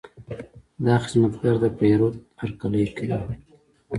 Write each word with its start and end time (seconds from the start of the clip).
دا 0.85 0.95
خدمتګر 1.03 1.55
د 1.63 1.65
پیرود 1.79 2.15
هرکلی 2.41 2.85
کوي. 2.97 3.21